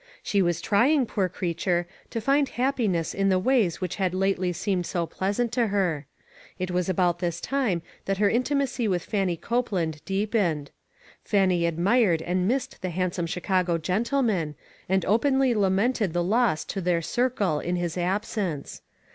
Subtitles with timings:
[0.23, 4.87] She was trying, poor creature, to find happiness in the ways which had lately seemed
[4.87, 6.07] so pleasant to her.
[6.57, 10.71] It was about this time that her intimacy with Fannie Copeland deepened.
[11.23, 14.55] Fannie admired and missed the handsome Chicago gentleman,
[14.89, 18.81] and openly lamented the loss to their circle in his absence.